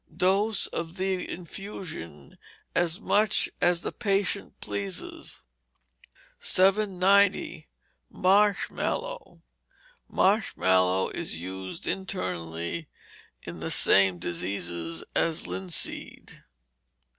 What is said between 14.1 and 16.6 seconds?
diseases as linseed.